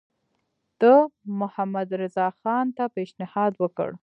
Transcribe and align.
ده 0.81 0.93
محمدرضاخان 1.41 2.65
ته 2.77 2.83
پېشنهاد 2.95 3.53
وکړ. 3.61 3.89